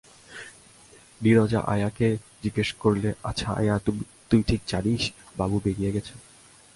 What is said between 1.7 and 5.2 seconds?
আয়াকে জিজ্ঞাসা করলে, আচ্ছা আয়া, তুই ঠিক জানিস